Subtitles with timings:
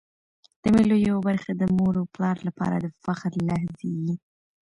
[0.61, 4.13] د مېلو یوه برخه د مور او پلار له پاره د فخر لحظې يي.